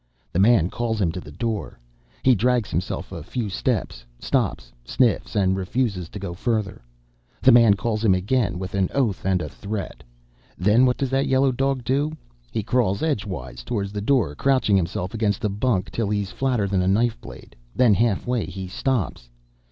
[0.33, 1.79] The man calls him to the door.
[2.23, 6.81] He drags himself a few steps, stops, sniffs, and refuses to go further.
[7.39, 10.01] The man calls him again, with an oath and a threat.
[10.57, 12.17] Then, what does that yellow dog do?
[12.49, 16.81] He crawls edgewise towards the door, crouching himself against the bunk till he's flatter than
[16.81, 19.29] a knife blade; then, half way, he stops.